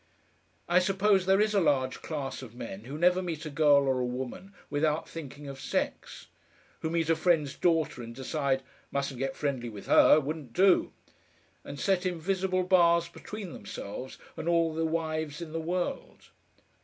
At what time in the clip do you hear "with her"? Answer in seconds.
9.69-10.19